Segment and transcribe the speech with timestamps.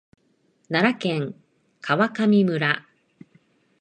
[0.67, 1.35] 奈良県
[1.79, 2.87] 川上村